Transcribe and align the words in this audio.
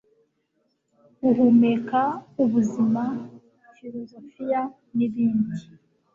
guhumeka, 1.19 2.01
ubuzima, 2.43 3.03
filozofiya, 3.75 4.61
nibindi 4.95 5.57